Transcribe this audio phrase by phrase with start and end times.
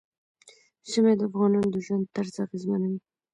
[0.91, 2.99] ژمی د افغانانو د ژوند طرز اغېزمنوي.